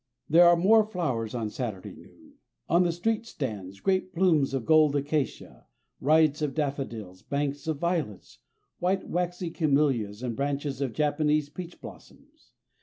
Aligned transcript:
There 0.27 0.49
are 0.49 0.55
more 0.57 0.83
flowers 0.83 1.35
on 1.35 1.51
Saturday 1.51 1.93
noon. 1.93 2.39
On 2.67 2.81
the 2.81 2.91
street 2.91 3.27
stands 3.27 3.79
great 3.79 4.15
plumes 4.15 4.55
of 4.55 4.65
gold 4.65 4.95
acacia, 4.95 5.67
riots 5.99 6.41
of 6.41 6.55
daffodils, 6.55 7.21
banks 7.21 7.67
of 7.67 7.77
violets, 7.77 8.39
white, 8.79 9.07
waxy 9.07 9.51
camellias 9.51 10.23
and 10.23 10.35
branches 10.35 10.81
of 10.81 10.93
Japanese 10.93 11.49
peach 11.49 11.79
blossoms. 11.79 12.53